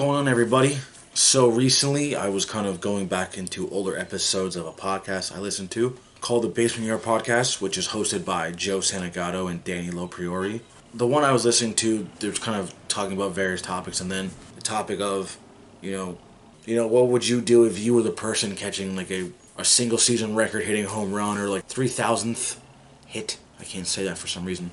going 0.00 0.16
on, 0.16 0.28
everybody? 0.28 0.78
So 1.12 1.50
recently, 1.50 2.16
I 2.16 2.30
was 2.30 2.46
kind 2.46 2.66
of 2.66 2.80
going 2.80 3.06
back 3.06 3.36
into 3.36 3.68
older 3.68 3.98
episodes 3.98 4.56
of 4.56 4.64
a 4.64 4.72
podcast 4.72 5.36
I 5.36 5.40
listened 5.40 5.70
to 5.72 5.94
called 6.22 6.42
the 6.42 6.48
Basement 6.48 6.86
Yard 6.86 7.02
Podcast, 7.02 7.60
which 7.60 7.76
is 7.76 7.88
hosted 7.88 8.24
by 8.24 8.50
Joe 8.50 8.78
Santagato 8.78 9.50
and 9.50 9.62
Danny 9.62 9.90
LoPriore. 9.90 10.62
The 10.94 11.06
one 11.06 11.22
I 11.22 11.32
was 11.32 11.44
listening 11.44 11.74
to, 11.74 12.08
they 12.18 12.28
was 12.28 12.38
kind 12.38 12.58
of 12.58 12.74
talking 12.88 13.14
about 13.14 13.32
various 13.32 13.60
topics, 13.60 14.00
and 14.00 14.10
then 14.10 14.30
the 14.54 14.62
topic 14.62 15.00
of, 15.00 15.36
you 15.82 15.92
know, 15.92 16.16
you 16.64 16.76
know, 16.76 16.86
what 16.86 17.08
would 17.08 17.28
you 17.28 17.42
do 17.42 17.64
if 17.64 17.78
you 17.78 17.92
were 17.92 18.02
the 18.02 18.10
person 18.10 18.56
catching 18.56 18.96
like 18.96 19.10
a, 19.10 19.30
a 19.58 19.66
single 19.66 19.98
season 19.98 20.34
record 20.34 20.64
hitting 20.64 20.86
home 20.86 21.12
run 21.12 21.36
or 21.36 21.46
like 21.46 21.66
three 21.66 21.88
thousandth 21.88 22.58
hit? 23.04 23.36
I 23.58 23.64
can't 23.64 23.86
say 23.86 24.04
that 24.04 24.16
for 24.16 24.28
some 24.28 24.46
reason. 24.46 24.70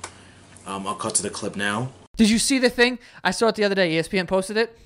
Um, 0.66 0.86
I'll 0.86 0.94
cut 0.94 1.14
to 1.16 1.22
the 1.22 1.28
clip 1.28 1.54
now. 1.54 1.90
Did 2.16 2.30
you 2.30 2.38
see 2.38 2.58
the 2.58 2.70
thing? 2.70 2.98
I 3.22 3.30
saw 3.30 3.48
it 3.48 3.56
the 3.56 3.64
other 3.64 3.74
day. 3.74 3.92
ESPN 3.92 4.26
posted 4.26 4.56
it. 4.56 4.76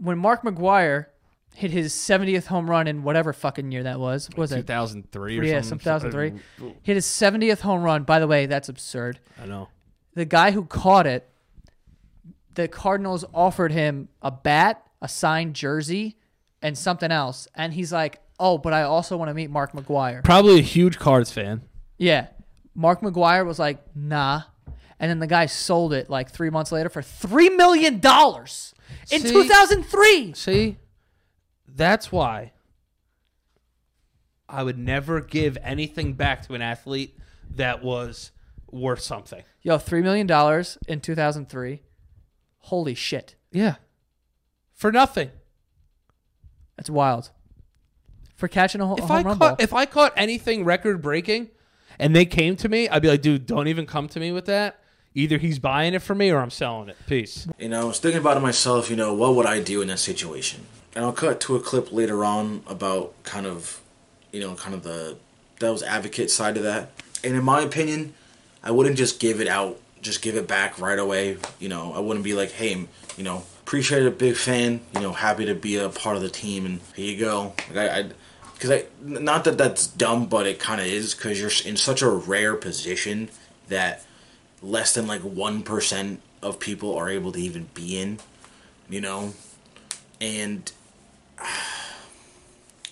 When 0.00 0.18
Mark 0.18 0.42
McGwire 0.42 1.06
hit 1.54 1.70
his 1.70 1.92
70th 1.92 2.46
home 2.46 2.68
run 2.68 2.86
in 2.86 3.02
whatever 3.02 3.32
fucking 3.32 3.70
year 3.72 3.82
that 3.82 4.00
was. 4.00 4.28
What 4.30 4.38
was 4.38 4.52
it? 4.52 4.56
2003 4.56 5.38
or 5.38 5.42
Yeah, 5.44 5.60
something. 5.60 5.68
some 5.68 5.78
2003. 6.10 6.40
Uh, 6.66 6.72
hit 6.82 6.94
his 6.96 7.04
70th 7.06 7.60
home 7.60 7.82
run. 7.82 8.04
By 8.04 8.18
the 8.20 8.26
way, 8.26 8.46
that's 8.46 8.68
absurd. 8.70 9.20
I 9.40 9.46
know. 9.46 9.68
The 10.14 10.24
guy 10.24 10.52
who 10.52 10.64
caught 10.64 11.06
it, 11.06 11.28
the 12.54 12.68
Cardinals 12.68 13.24
offered 13.34 13.72
him 13.72 14.08
a 14.22 14.30
bat, 14.30 14.82
a 15.00 15.08
signed 15.08 15.54
jersey, 15.54 16.16
and 16.62 16.76
something 16.76 17.10
else. 17.10 17.48
And 17.54 17.72
he's 17.74 17.92
like, 17.92 18.20
oh, 18.40 18.56
but 18.58 18.72
I 18.72 18.82
also 18.82 19.16
want 19.16 19.28
to 19.28 19.34
meet 19.34 19.50
Mark 19.50 19.72
McGwire. 19.72 20.22
Probably 20.24 20.58
a 20.58 20.62
huge 20.62 20.98
Cards 20.98 21.30
fan. 21.30 21.62
Yeah. 21.98 22.28
Mark 22.74 23.00
McGwire 23.02 23.44
was 23.46 23.58
like, 23.58 23.78
nah. 23.94 24.42
And 25.00 25.10
then 25.10 25.18
the 25.18 25.26
guy 25.26 25.46
sold 25.46 25.92
it 25.92 26.08
like 26.10 26.30
three 26.30 26.50
months 26.50 26.70
later 26.72 26.88
for 26.88 27.02
$3 27.02 27.56
million 27.56 27.94
in 27.96 29.20
See? 29.20 29.32
2003. 29.32 30.32
See, 30.34 30.76
that's 31.66 32.12
why 32.12 32.52
I 34.48 34.62
would 34.62 34.78
never 34.78 35.20
give 35.20 35.56
anything 35.62 36.12
back 36.12 36.46
to 36.46 36.54
an 36.54 36.62
athlete 36.62 37.16
that 37.56 37.82
was 37.82 38.30
worth 38.70 39.00
something. 39.00 39.42
Yo, 39.62 39.76
$3 39.78 40.02
million 40.02 40.64
in 40.88 41.00
2003. 41.00 41.82
Holy 42.58 42.94
shit. 42.94 43.34
Yeah, 43.50 43.76
for 44.72 44.92
nothing. 44.92 45.30
That's 46.76 46.88
wild. 46.90 47.30
For 48.36 48.48
catching 48.48 48.80
a, 48.80 48.86
ho- 48.86 48.94
a 48.94 48.98
If 48.98 49.04
home 49.04 49.10
I 49.10 49.22
run 49.22 49.38
caught 49.38 49.38
ball. 49.38 49.56
if 49.58 49.72
I 49.74 49.86
caught 49.86 50.12
anything 50.16 50.64
record 50.64 51.02
breaking, 51.02 51.48
and 51.98 52.14
they 52.16 52.24
came 52.24 52.56
to 52.56 52.68
me, 52.68 52.88
I'd 52.88 53.02
be 53.02 53.08
like, 53.08 53.22
dude, 53.22 53.46
don't 53.46 53.68
even 53.68 53.86
come 53.86 54.08
to 54.08 54.20
me 54.20 54.32
with 54.32 54.46
that. 54.46 54.80
Either 55.14 55.38
he's 55.38 55.58
buying 55.58 55.94
it 55.94 56.00
for 56.00 56.14
me 56.14 56.30
or 56.30 56.38
I'm 56.38 56.50
selling 56.50 56.88
it. 56.88 56.96
Peace. 57.06 57.46
You 57.58 57.68
know, 57.68 57.82
I 57.82 57.84
was 57.84 57.98
thinking 57.98 58.20
about 58.20 58.36
it 58.36 58.40
myself, 58.40 58.88
you 58.88 58.96
know, 58.96 59.12
what 59.12 59.34
would 59.34 59.46
I 59.46 59.60
do 59.60 59.82
in 59.82 59.88
that 59.88 59.98
situation? 59.98 60.66
And 60.94 61.04
I'll 61.04 61.12
cut 61.12 61.40
to 61.42 61.56
a 61.56 61.60
clip 61.60 61.92
later 61.92 62.24
on 62.24 62.62
about 62.66 63.14
kind 63.22 63.46
of, 63.46 63.80
you 64.32 64.40
know, 64.40 64.54
kind 64.54 64.74
of 64.74 64.82
the 64.82 65.16
devil's 65.58 65.82
advocate 65.82 66.30
side 66.30 66.56
of 66.56 66.62
that. 66.62 66.90
And 67.22 67.36
in 67.36 67.44
my 67.44 67.60
opinion, 67.60 68.14
I 68.62 68.70
wouldn't 68.70 68.96
just 68.96 69.20
give 69.20 69.40
it 69.40 69.48
out, 69.48 69.78
just 70.00 70.22
give 70.22 70.36
it 70.36 70.48
back 70.48 70.78
right 70.78 70.98
away. 70.98 71.36
You 71.58 71.68
know, 71.68 71.92
I 71.92 72.00
wouldn't 72.00 72.24
be 72.24 72.34
like, 72.34 72.50
hey, 72.52 72.86
you 73.16 73.24
know, 73.24 73.44
appreciate 73.62 74.02
it, 74.02 74.18
big 74.18 74.36
fan, 74.36 74.80
you 74.94 75.00
know, 75.00 75.12
happy 75.12 75.46
to 75.46 75.54
be 75.54 75.76
a 75.76 75.88
part 75.88 76.16
of 76.16 76.22
the 76.22 76.28
team, 76.28 76.66
and 76.66 76.80
here 76.94 77.12
you 77.12 77.20
go. 77.20 77.54
Like 77.72 77.90
I, 77.90 77.98
I 78.00 78.10
because 78.54 78.70
I, 78.70 78.84
not 79.02 79.44
that 79.44 79.58
that's 79.58 79.88
dumb, 79.88 80.26
but 80.26 80.46
it 80.46 80.60
kind 80.60 80.80
of 80.80 80.86
is 80.86 81.14
because 81.14 81.40
you're 81.40 81.50
in 81.64 81.76
such 81.76 82.00
a 82.00 82.08
rare 82.08 82.54
position 82.54 83.28
that 83.68 84.04
less 84.62 84.94
than 84.94 85.06
like 85.06 85.22
1% 85.22 86.18
of 86.42 86.60
people 86.60 86.96
are 86.96 87.08
able 87.08 87.32
to 87.32 87.38
even 87.38 87.68
be 87.74 87.98
in, 87.98 88.18
you 88.88 89.00
know? 89.00 89.34
And 90.20 90.70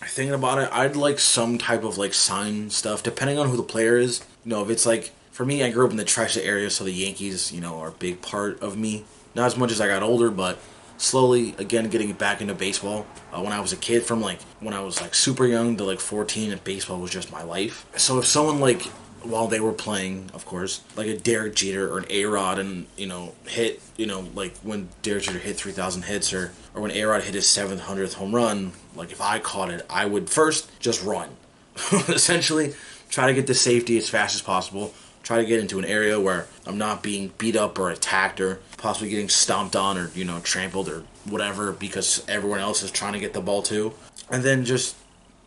thinking 0.03 0.35
about 0.35 0.59
it, 0.59 0.69
I'd 0.73 0.97
like 0.97 1.19
some 1.19 1.59
type 1.59 1.85
of 1.85 1.97
like 1.97 2.15
sign 2.15 2.71
stuff, 2.71 3.03
depending 3.03 3.39
on 3.39 3.49
who 3.49 3.57
the 3.57 3.63
player 3.63 3.97
is. 3.97 4.21
You 4.45 4.51
know, 4.51 4.63
if 4.63 4.71
it's 4.71 4.87
like, 4.87 5.13
for 5.31 5.45
me, 5.45 5.63
I 5.63 5.71
grew 5.71 5.85
up 5.85 5.91
in 5.91 5.97
the 5.97 6.05
tri 6.05 6.27
state 6.27 6.45
area, 6.45 6.71
so 6.71 6.85
the 6.85 6.93
Yankees, 6.93 7.53
you 7.53 7.61
know, 7.61 7.79
are 7.81 7.89
a 7.89 7.93
big 7.93 8.21
part 8.21 8.61
of 8.61 8.77
me. 8.77 9.05
Not 9.35 9.47
as 9.47 9.57
much 9.57 9.71
as 9.71 9.81
I 9.81 9.87
got 9.87 10.03
older, 10.03 10.31
but 10.31 10.59
slowly, 10.99 11.55
again, 11.59 11.89
getting 11.89 12.13
back 12.13 12.41
into 12.41 12.55
baseball. 12.55 13.07
Uh, 13.33 13.41
when 13.41 13.53
I 13.53 13.61
was 13.61 13.73
a 13.73 13.77
kid, 13.77 14.03
from 14.03 14.21
like 14.21 14.43
when 14.59 14.75
I 14.75 14.81
was 14.81 15.01
like 15.01 15.15
super 15.15 15.47
young 15.47 15.77
to 15.77 15.85
like 15.85 16.01
14, 16.01 16.51
and 16.51 16.63
baseball 16.65 16.99
was 16.99 17.11
just 17.11 17.31
my 17.31 17.43
life. 17.43 17.87
So 17.97 18.19
if 18.19 18.27
someone 18.27 18.61
like 18.61 18.83
while 19.23 19.47
they 19.47 19.61
were 19.61 19.73
playing, 19.73 20.31
of 20.35 20.45
course, 20.47 20.83
like 20.97 21.07
a 21.07 21.17
Derek 21.17 21.55
Jeter 21.55 21.93
or 21.93 21.99
an 21.99 22.07
A 22.11 22.25
Rod, 22.25 22.59
and 22.59 22.87
you 22.97 23.07
know, 23.07 23.35
hit, 23.47 23.81
you 23.97 24.07
know, 24.07 24.27
like 24.35 24.57
when 24.59 24.89
Derek 25.03 25.25
Jeter 25.25 25.39
hit 25.39 25.57
three 25.57 25.73
thousand 25.73 26.03
hits, 26.03 26.33
or 26.33 26.53
or 26.75 26.83
when 26.83 26.91
A 26.91 27.05
Rod 27.05 27.23
hit 27.23 27.35
his 27.35 27.49
seventh 27.49 27.83
hundredth 27.83 28.15
home 28.15 28.35
run, 28.35 28.73
like 28.95 29.13
if 29.13 29.21
I 29.21 29.39
caught 29.39 29.71
it, 29.71 29.85
I 29.89 30.07
would 30.07 30.31
first 30.31 30.71
just 30.81 31.05
run, 31.05 31.29
essentially, 31.93 32.75
try 33.09 33.27
to 33.27 33.35
get 33.35 33.47
to 33.47 33.55
safety 33.55 33.97
as 33.99 34.09
fast 34.09 34.35
as 34.35 34.43
possible. 34.43 34.95
Try 35.23 35.37
to 35.37 35.45
get 35.45 35.61
into 35.61 35.79
an 35.79 35.85
area 35.85 36.19
where 36.19 36.47
I'm 36.67 36.79
not 36.79 37.03
being 37.03 37.31
beat 37.39 37.55
up 37.55 37.79
or 37.79 37.91
attacked 37.91 38.41
or 38.41 38.59
possibly 38.79 39.11
getting 39.11 39.29
stomped 39.29 39.77
on 39.77 39.99
or 39.99 40.11
you 40.15 40.25
know 40.25 40.41
trampled 40.41 40.89
or 40.89 41.05
whatever 41.29 41.73
because 41.73 42.25
everyone 42.27 42.59
else 42.59 42.83
is 42.83 42.91
trying 42.91 43.13
to 43.13 43.21
get 43.21 43.33
the 43.33 43.41
ball 43.41 43.63
too, 43.63 43.93
and 44.31 44.43
then 44.43 44.65
just 44.65 44.97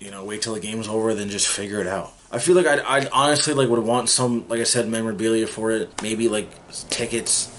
you 0.03 0.11
know, 0.11 0.23
wait 0.23 0.41
till 0.41 0.53
the 0.53 0.59
game's 0.59 0.87
over, 0.87 1.13
then 1.13 1.29
just 1.29 1.47
figure 1.47 1.79
it 1.79 1.87
out. 1.87 2.13
I 2.33 2.39
feel 2.39 2.55
like 2.55 2.65
I'd, 2.65 2.79
I'd 2.79 3.09
honestly 3.09 3.53
like 3.53 3.69
would 3.69 3.83
want 3.83 4.09
some, 4.09 4.47
like 4.47 4.59
I 4.59 4.63
said, 4.63 4.89
memorabilia 4.89 5.45
for 5.45 5.69
it. 5.71 6.01
Maybe 6.01 6.27
like 6.27 6.49
tickets, 6.89 7.51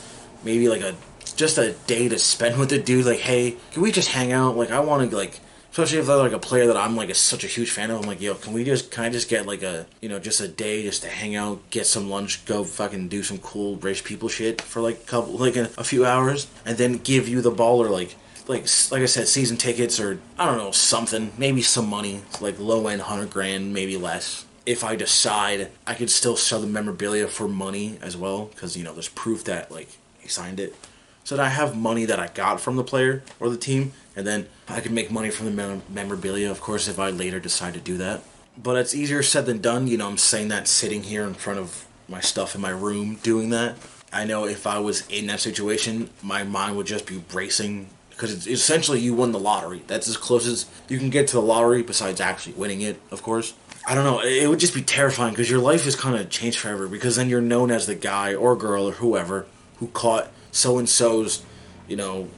maybe 0.42 0.68
like 0.68 0.80
a 0.80 0.96
just 1.36 1.58
a 1.58 1.72
day 1.86 2.08
to 2.08 2.18
spend 2.18 2.58
with 2.58 2.70
the 2.70 2.80
dude. 2.80 3.06
Like, 3.06 3.20
hey, 3.20 3.56
can 3.70 3.82
we 3.82 3.92
just 3.92 4.08
hang 4.08 4.32
out? 4.32 4.56
Like, 4.56 4.72
I 4.72 4.80
want 4.80 5.08
to 5.08 5.16
like, 5.16 5.38
especially 5.70 5.98
if 5.98 6.06
they're 6.06 6.16
like 6.16 6.32
a 6.32 6.40
player 6.40 6.66
that 6.66 6.76
I'm 6.76 6.96
like 6.96 7.08
a, 7.08 7.14
such 7.14 7.44
a 7.44 7.46
huge 7.46 7.70
fan 7.70 7.92
of. 7.92 8.00
I'm 8.00 8.08
like, 8.08 8.20
yo, 8.20 8.34
can 8.34 8.52
we 8.52 8.64
just 8.64 8.90
can 8.90 9.04
I 9.04 9.10
just 9.10 9.28
get 9.28 9.46
like 9.46 9.62
a 9.62 9.86
you 10.00 10.08
know 10.08 10.18
just 10.18 10.40
a 10.40 10.48
day 10.48 10.82
just 10.82 11.02
to 11.02 11.08
hang 11.08 11.36
out, 11.36 11.70
get 11.70 11.86
some 11.86 12.10
lunch, 12.10 12.44
go 12.44 12.64
fucking 12.64 13.06
do 13.06 13.22
some 13.22 13.38
cool 13.38 13.76
rich 13.76 14.02
people 14.02 14.28
shit 14.28 14.60
for 14.60 14.82
like 14.82 14.96
a 14.96 15.06
couple 15.06 15.34
like 15.34 15.54
a, 15.54 15.70
a 15.78 15.84
few 15.84 16.04
hours, 16.04 16.48
and 16.66 16.76
then 16.78 16.98
give 16.98 17.28
you 17.28 17.40
the 17.40 17.52
ball 17.52 17.80
or 17.80 17.90
like 17.90 18.16
like 18.48 18.66
like 18.90 19.02
I 19.02 19.06
said, 19.06 19.28
season 19.28 19.56
tickets 19.56 20.00
or 20.00 20.18
I 20.36 20.46
don't 20.46 20.58
know 20.58 20.72
something, 20.72 21.30
maybe 21.38 21.62
some 21.62 21.88
money, 21.88 22.22
like 22.40 22.58
low 22.58 22.88
end 22.88 23.02
hundred 23.02 23.30
grand, 23.30 23.72
maybe 23.72 23.96
less. 23.96 24.46
If 24.66 24.82
I 24.82 24.96
decide, 24.96 25.70
I 25.86 25.94
could 25.94 26.10
still 26.10 26.36
sell 26.36 26.60
the 26.60 26.66
memorabilia 26.66 27.28
for 27.28 27.48
money 27.48 27.98
as 28.00 28.16
well, 28.16 28.46
because 28.46 28.76
you 28.76 28.84
know 28.84 28.92
there's 28.92 29.08
proof 29.08 29.44
that 29.44 29.70
like 29.70 29.88
he 30.18 30.28
signed 30.28 30.60
it. 30.60 30.74
So 31.22 31.36
that 31.36 31.46
I 31.46 31.48
have 31.50 31.76
money 31.76 32.04
that 32.04 32.20
I 32.20 32.28
got 32.28 32.60
from 32.60 32.76
the 32.76 32.84
player 32.84 33.22
or 33.40 33.48
the 33.48 33.56
team, 33.56 33.92
and 34.14 34.26
then 34.26 34.46
I 34.68 34.80
can 34.80 34.94
make 34.94 35.10
money 35.10 35.30
from 35.30 35.46
the 35.46 35.52
mem- 35.52 35.82
memorabilia, 35.88 36.50
of 36.50 36.60
course, 36.60 36.88
if 36.88 36.98
I 36.98 37.10
later 37.10 37.40
decide 37.40 37.74
to 37.74 37.80
do 37.80 37.96
that. 37.98 38.22
But 38.56 38.76
it's 38.76 38.94
easier 38.94 39.22
said 39.22 39.46
than 39.46 39.60
done. 39.60 39.86
You 39.86 39.96
know, 39.98 40.08
I'm 40.08 40.18
saying 40.18 40.48
that 40.48 40.68
sitting 40.68 41.02
here 41.02 41.24
in 41.24 41.34
front 41.34 41.58
of 41.58 41.86
my 42.08 42.20
stuff 42.20 42.54
in 42.54 42.60
my 42.60 42.70
room 42.70 43.16
doing 43.22 43.50
that. 43.50 43.76
I 44.12 44.24
know 44.24 44.46
if 44.46 44.66
I 44.66 44.78
was 44.78 45.06
in 45.08 45.26
that 45.26 45.40
situation, 45.40 46.10
my 46.22 46.44
mind 46.44 46.76
would 46.76 46.86
just 46.86 47.06
be 47.06 47.22
racing 47.32 47.88
because 48.10 48.32
it's 48.32 48.46
essentially 48.46 49.00
you 49.00 49.12
won 49.12 49.32
the 49.32 49.40
lottery. 49.40 49.82
That's 49.88 50.08
as 50.08 50.16
close 50.16 50.46
as 50.46 50.66
you 50.88 50.98
can 50.98 51.10
get 51.10 51.26
to 51.28 51.34
the 51.34 51.42
lottery, 51.42 51.82
besides 51.82 52.20
actually 52.20 52.54
winning 52.54 52.80
it, 52.80 53.00
of 53.10 53.22
course. 53.22 53.54
I 53.86 53.94
don't 53.94 54.04
know. 54.04 54.20
It 54.20 54.48
would 54.48 54.60
just 54.60 54.74
be 54.74 54.82
terrifying 54.82 55.32
because 55.32 55.50
your 55.50 55.60
life 55.60 55.86
is 55.86 55.94
kind 55.94 56.16
of 56.16 56.30
changed 56.30 56.58
forever. 56.58 56.88
Because 56.88 57.16
then 57.16 57.28
you're 57.28 57.40
known 57.40 57.70
as 57.70 57.86
the 57.86 57.94
guy 57.94 58.34
or 58.34 58.56
girl 58.56 58.88
or 58.88 58.92
whoever 58.92 59.46
who 59.76 59.88
caught 59.88 60.30
so 60.52 60.78
and 60.78 60.88
so's, 60.88 61.42
you 61.86 61.96
know, 61.96 62.28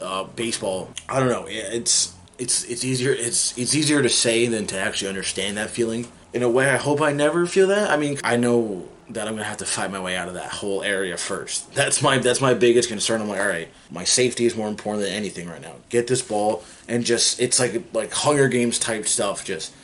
uh, 0.00 0.24
baseball. 0.24 0.90
I 1.08 1.20
don't 1.20 1.28
know. 1.28 1.46
It's 1.48 2.14
it's 2.38 2.64
it's 2.64 2.84
easier. 2.84 3.12
It's 3.12 3.56
it's 3.56 3.74
easier 3.74 4.02
to 4.02 4.08
say 4.08 4.46
than 4.46 4.66
to 4.68 4.78
actually 4.78 5.08
understand 5.08 5.56
that 5.58 5.70
feeling. 5.70 6.08
In 6.32 6.42
a 6.42 6.48
way, 6.48 6.70
I 6.70 6.76
hope 6.76 7.00
I 7.00 7.12
never 7.12 7.46
feel 7.46 7.68
that. 7.68 7.90
I 7.90 7.96
mean, 7.96 8.18
I 8.24 8.36
know 8.36 8.88
that 9.10 9.26
I'm 9.26 9.34
gonna 9.34 9.44
have 9.44 9.58
to 9.58 9.66
fight 9.66 9.90
my 9.90 10.00
way 10.00 10.16
out 10.16 10.28
of 10.28 10.34
that 10.34 10.50
whole 10.50 10.82
area 10.82 11.16
first. 11.16 11.72
That's 11.74 12.00
my 12.02 12.18
that's 12.18 12.40
my 12.40 12.54
biggest 12.54 12.88
concern. 12.88 13.20
I'm 13.20 13.28
like, 13.28 13.40
all 13.40 13.46
right, 13.46 13.68
my 13.90 14.04
safety 14.04 14.46
is 14.46 14.56
more 14.56 14.68
important 14.68 15.04
than 15.04 15.12
anything 15.12 15.48
right 15.48 15.60
now. 15.60 15.74
Get 15.88 16.06
this 16.06 16.22
ball 16.22 16.64
and 16.88 17.04
just 17.04 17.40
it's 17.40 17.58
like 17.58 17.82
like 17.92 18.12
Hunger 18.12 18.48
Games 18.48 18.78
type 18.78 19.06
stuff. 19.06 19.44
Just 19.44 19.74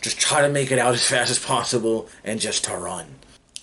just 0.00 0.18
try 0.18 0.42
to 0.42 0.48
make 0.48 0.70
it 0.70 0.78
out 0.78 0.94
as 0.94 1.06
fast 1.06 1.30
as 1.30 1.38
possible 1.38 2.08
and 2.24 2.40
just 2.40 2.64
to 2.64 2.76
run. 2.76 3.06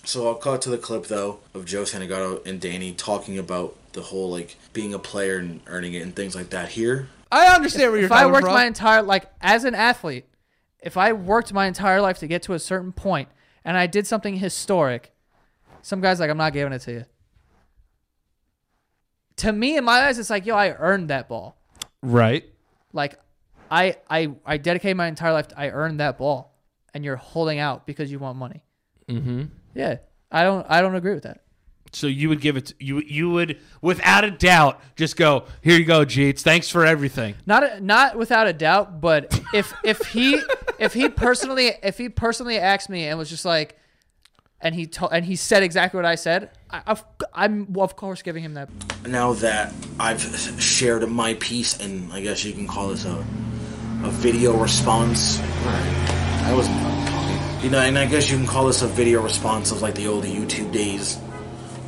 So 0.04 0.28
I'll 0.28 0.36
cut 0.36 0.62
to 0.64 0.70
the 0.70 0.78
clip 0.78 1.08
though 1.08 1.40
of 1.54 1.66
Joe 1.66 1.84
Santagato 1.84 2.46
and 2.46 2.62
Danny 2.62 2.94
talking 2.94 3.38
about 3.38 3.76
the 3.94 4.02
whole 4.02 4.30
like 4.30 4.56
being 4.74 4.94
a 4.94 5.00
player 5.00 5.38
and 5.38 5.62
earning 5.68 5.94
it 5.94 6.02
and 6.02 6.16
things 6.16 6.36
like 6.36 6.52
that 6.52 6.70
here. 6.70 7.10
I 7.32 7.48
understand 7.48 7.92
where 7.92 8.00
you're 8.00 8.06
if 8.06 8.12
I 8.12 8.26
worked 8.28 8.46
from. 8.46 8.54
my 8.54 8.66
entire 8.66 9.02
like 9.02 9.32
as 9.42 9.64
an 9.64 9.74
athlete, 9.74 10.26
if 10.82 10.96
I 10.96 11.14
worked 11.14 11.54
my 11.54 11.66
entire 11.66 12.02
life 12.02 12.20
to 12.20 12.28
get 12.28 12.44
to 12.44 12.54
a 12.54 12.60
certain 12.60 12.92
point 12.92 13.30
and 13.64 13.76
I 13.76 13.88
did 13.88 14.06
something 14.06 14.36
historic, 14.36 15.12
some 15.82 16.02
guys 16.02 16.20
like 16.20 16.30
I'm 16.30 16.38
not 16.38 16.54
giving 16.54 16.74
it 16.74 16.80
to 16.84 16.92
you. 16.92 17.06
To 19.38 19.52
me, 19.52 19.76
in 19.76 19.84
my 19.84 20.02
eyes, 20.02 20.20
it's 20.20 20.30
like 20.30 20.46
yo, 20.46 20.56
I 20.56 20.74
earned 20.74 21.10
that 21.10 21.28
ball. 21.28 21.58
right. 22.02 22.46
Like, 22.94 23.20
I 23.70 23.96
I 24.10 24.32
I 24.46 24.58
dedicated 24.58 24.98
my 24.98 25.08
entire 25.08 25.34
life. 25.34 25.48
I 25.56 25.70
earned 25.70 26.00
that 26.00 26.18
ball, 26.18 26.56
and 26.94 27.04
you're 27.04 27.16
holding 27.16 27.60
out 27.60 27.86
because 27.86 28.12
you 28.12 28.20
want 28.20 28.38
money. 28.38 28.64
Mm-hmm. 29.10 29.44
Yeah, 29.74 29.98
I 30.32 30.44
don't 30.44 30.66
I 30.70 30.82
don't 30.82 30.96
agree 30.96 31.14
with 31.14 31.24
that. 31.24 31.42
So 31.94 32.08
you 32.08 32.28
would 32.30 32.42
give 32.42 32.58
it. 32.58 32.74
You 32.80 33.02
you 33.02 33.30
would 33.30 33.60
without 33.82 34.26
a 34.26 34.32
doubt 34.32 34.82
just 34.96 35.16
go 35.16 35.46
here. 35.62 35.78
You 35.78 35.86
go, 35.86 36.06
Jeets. 36.06 36.42
Thanks 36.42 36.70
for 36.70 36.86
everything. 36.86 37.36
Not 37.46 37.64
a, 37.64 37.80
not 37.80 38.18
without 38.18 38.48
a 38.48 38.54
doubt, 38.54 39.00
but 39.00 39.40
if 39.54 39.74
if 39.84 40.00
he 40.08 40.42
if 40.78 40.94
he 40.94 41.08
personally 41.08 41.72
if 41.84 41.98
he 41.98 42.10
personally 42.10 42.58
asked 42.58 42.90
me 42.90 43.06
and 43.06 43.18
was 43.18 43.30
just 43.30 43.46
like, 43.46 43.78
and 44.60 44.76
he 44.76 44.88
told 44.88 45.14
and 45.14 45.24
he 45.24 45.38
said 45.38 45.64
exactly 45.64 45.98
what 45.98 46.06
I 46.06 46.16
said, 46.16 46.50
I, 46.70 46.82
I've, 46.86 47.04
I'm 47.34 47.74
of 47.78 47.96
course 47.96 48.22
giving 48.22 48.44
him 48.44 48.56
that. 48.56 48.70
now 49.08 49.32
that 49.34 49.74
I've 49.98 50.22
shared 50.62 51.10
my 51.10 51.36
piece, 51.36 51.80
and 51.80 52.12
I 52.12 52.20
guess 52.20 52.44
you 52.44 52.52
can 52.52 52.68
call 52.68 52.90
this 52.90 53.06
a 53.06 53.12
a 53.14 53.55
video 54.26 54.58
response. 54.58 55.40
I 55.40 56.52
wasn't 56.56 56.82
fucking 56.82 57.06
talking. 57.06 57.64
You 57.64 57.70
know, 57.70 57.78
and 57.78 57.96
I 57.96 58.08
guess 58.08 58.32
you 58.32 58.38
can 58.38 58.48
call 58.48 58.66
this 58.66 58.82
a 58.82 58.88
video 58.88 59.22
response 59.22 59.72
of 59.72 59.84
like 59.84 59.94
the 59.94 60.08
old 60.08 60.24
YouTube 60.24 60.72
days. 60.72 61.20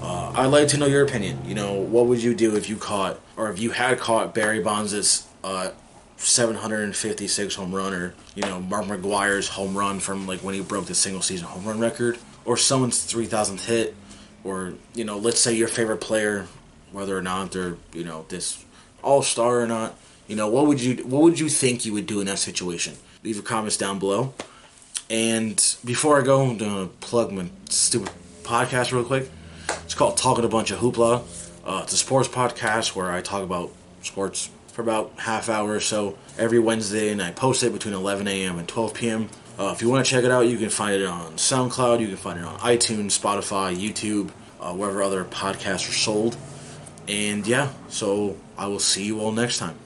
Uh, 0.04 0.32
I'd 0.36 0.46
like 0.46 0.68
to 0.68 0.78
know 0.78 0.86
your 0.86 1.04
opinion. 1.04 1.40
You 1.46 1.56
know, 1.56 1.74
what 1.74 2.06
would 2.06 2.22
you 2.22 2.36
do 2.36 2.56
if 2.56 2.70
you 2.70 2.76
caught, 2.78 3.20
or 3.38 3.50
if 3.50 3.58
you 3.58 3.72
had 3.72 3.98
caught 3.98 4.36
Barry 4.36 4.60
Bonds' 4.60 5.28
uh, 5.44 5.72
756 6.18 7.56
home 7.56 7.74
run, 7.74 7.96
or 7.96 8.14
you 8.36 8.44
know 8.44 8.62
Mark 8.62 8.86
McGwire's 8.86 9.48
home 9.48 9.76
run 9.76 10.00
from 10.00 10.28
like 10.28 10.42
when 10.42 10.54
he 10.54 10.62
broke 10.62 10.86
the 10.86 10.94
single 10.94 11.24
season 11.24 11.48
home 11.48 11.66
run 11.66 11.80
record, 11.80 12.20
or 12.46 12.56
someone's 12.56 13.00
3,000th 13.12 13.66
hit, 13.66 13.96
or 14.44 14.76
you 14.94 15.06
know, 15.06 15.18
let's 15.18 15.40
say 15.40 15.56
your 15.56 15.68
favorite 15.68 16.02
player, 16.02 16.46
whether 16.92 17.18
or 17.18 17.24
not 17.24 17.52
they're 17.52 17.78
you 17.94 18.04
know 18.04 18.28
this 18.30 18.64
all 19.02 19.24
star 19.24 19.60
or 19.60 19.66
not. 19.66 19.98
You 20.28 20.36
know, 20.36 20.50
what 20.50 20.68
would 20.68 20.82
you 20.82 20.98
what 21.06 21.22
would 21.22 21.40
you 21.40 21.48
think 21.48 21.86
you 21.86 21.94
would 21.94 22.06
do 22.06 22.20
in 22.20 22.28
that 22.28 22.40
situation? 22.40 22.96
Leave 23.24 23.36
your 23.36 23.44
comments 23.44 23.78
down 23.78 23.98
below. 23.98 24.34
And 25.10 25.56
before 25.86 26.20
I 26.20 26.24
go, 26.24 26.44
I'm 26.44 26.58
gonna 26.58 26.88
plug 26.88 27.32
my 27.32 27.48
stupid 27.70 28.12
podcast 28.44 28.92
real 28.92 29.06
quick. 29.06 29.30
It's 29.86 29.96
called 29.96 30.18
Talking 30.18 30.44
a 30.44 30.50
Bunch 30.50 30.72
of 30.72 30.80
Hoopla. 30.80 31.24
Uh, 31.66 31.82
it's 31.84 31.94
a 31.94 31.98
sports 31.98 32.28
podcast 32.28 32.96
where 32.96 33.10
I 33.10 33.22
talk 33.22 33.42
about 33.42 33.72
sports 34.02 34.50
for 34.74 34.82
about 34.82 35.14
half 35.18 35.48
hour 35.48 35.72
or 35.72 35.80
so 35.80 36.18
every 36.38 36.60
Wednesday, 36.60 37.10
and 37.10 37.22
I 37.22 37.32
post 37.32 37.64
it 37.64 37.72
between 37.72 37.94
11 37.94 38.28
a.m. 38.28 38.60
and 38.60 38.68
12 38.68 38.94
p.m. 38.94 39.30
Uh, 39.58 39.72
if 39.74 39.82
you 39.82 39.90
want 39.90 40.06
to 40.06 40.12
check 40.12 40.24
it 40.24 40.32
out, 40.32 40.42
you 40.42 40.58
can 40.58 40.70
find 40.70 40.94
it 40.94 41.06
on 41.06 41.34
SoundCloud, 41.34 42.00
you 42.00 42.08
can 42.08 42.18
find 42.18 42.38
it 42.38 42.46
on 42.46 42.60
iTunes, 42.60 43.18
Spotify, 43.18 43.76
YouTube, 43.76 44.30
uh, 44.62 44.74
wherever 44.74 45.02
other 45.02 45.24
podcasts 45.24 45.90
are 45.90 45.94
sold. 45.94 46.38
And 47.08 47.48
yeah, 47.48 47.72
so 47.88 48.38
I 48.58 48.68
will 48.68 48.80
see 48.80 49.06
you 49.06 49.20
all 49.20 49.32
next 49.32 49.58
time. 49.58 49.78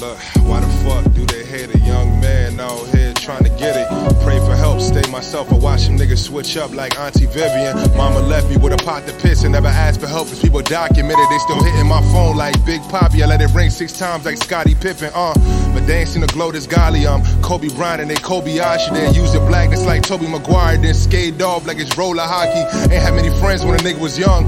Look, 0.00 0.18
why 0.46 0.60
the 0.60 0.68
fuck 0.86 1.12
do 1.12 1.26
they 1.26 1.44
hate 1.44 1.74
a 1.74 1.78
young 1.80 2.20
man 2.20 2.60
out 2.60 2.86
here 2.94 3.12
trying 3.14 3.42
to 3.42 3.50
get 3.50 3.74
it? 3.74 3.88
Pray 4.22 4.38
for 4.38 4.54
help, 4.54 4.80
stay 4.80 5.02
myself. 5.10 5.52
I 5.52 5.56
watch 5.56 5.86
them 5.86 5.98
niggas 5.98 6.22
switch 6.22 6.56
up 6.56 6.72
like 6.72 6.96
Auntie 7.00 7.26
Vivian. 7.26 7.74
Mama 7.96 8.20
left 8.20 8.48
me 8.48 8.58
with 8.58 8.72
a 8.72 8.76
pot 8.76 9.08
to 9.08 9.12
piss 9.14 9.42
and 9.42 9.52
never 9.52 9.66
asked 9.66 10.00
for 10.00 10.06
help. 10.06 10.28
Cause 10.28 10.40
people 10.40 10.62
documented 10.62 11.26
they 11.30 11.38
still 11.38 11.60
hitting 11.64 11.88
my 11.88 12.00
phone 12.12 12.36
like 12.36 12.54
Big 12.64 12.80
Poppy. 12.82 13.24
I 13.24 13.26
let 13.26 13.40
it 13.40 13.52
ring 13.52 13.70
six 13.70 13.98
times 13.98 14.24
like 14.24 14.36
Scottie 14.36 14.76
Pippen, 14.76 15.10
uh. 15.14 15.34
But 15.74 15.84
they 15.88 15.98
ain't 15.98 16.10
seen 16.10 16.20
the 16.20 16.28
glow 16.28 16.52
this 16.52 16.68
golly. 16.68 17.04
Um, 17.04 17.24
Kobe 17.42 17.68
Bryant 17.68 18.00
and 18.00 18.08
they 18.08 18.16
Kobe 18.22 18.54
Ashi. 18.54 18.92
Then 18.92 19.12
use 19.14 19.32
the 19.32 19.40
blackness 19.40 19.84
like 19.84 20.02
Tobey 20.04 20.28
Maguire. 20.28 20.78
Then 20.78 20.94
skate 20.94 21.42
off 21.42 21.66
like 21.66 21.78
it's 21.78 21.98
roller 21.98 22.22
hockey. 22.22 22.62
Ain't 22.94 23.02
had 23.02 23.14
many 23.14 23.30
friends 23.40 23.64
when 23.64 23.74
a 23.74 23.78
nigga 23.78 23.98
was 23.98 24.16
young. 24.16 24.46